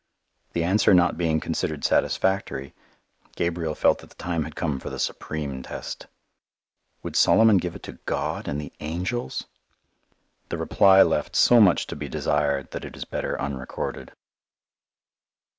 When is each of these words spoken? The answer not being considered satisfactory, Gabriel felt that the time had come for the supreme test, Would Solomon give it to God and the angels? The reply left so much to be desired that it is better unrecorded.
The 0.53 0.63
answer 0.63 0.95
not 0.95 1.15
being 1.15 1.39
considered 1.39 1.85
satisfactory, 1.85 2.73
Gabriel 3.35 3.75
felt 3.75 3.99
that 3.99 4.09
the 4.09 4.15
time 4.15 4.45
had 4.45 4.55
come 4.55 4.79
for 4.79 4.89
the 4.89 4.97
supreme 4.97 5.61
test, 5.61 6.07
Would 7.03 7.15
Solomon 7.15 7.57
give 7.57 7.75
it 7.75 7.83
to 7.83 7.99
God 8.07 8.47
and 8.47 8.59
the 8.59 8.73
angels? 8.79 9.43
The 10.49 10.57
reply 10.57 11.03
left 11.03 11.35
so 11.35 11.61
much 11.61 11.85
to 11.85 11.95
be 11.95 12.09
desired 12.09 12.71
that 12.71 12.83
it 12.83 12.95
is 12.97 13.05
better 13.05 13.39
unrecorded. 13.39 14.13